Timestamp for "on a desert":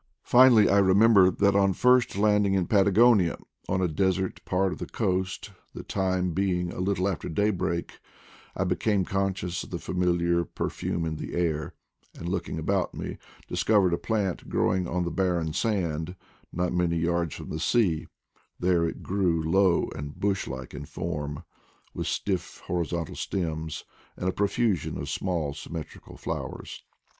3.69-4.43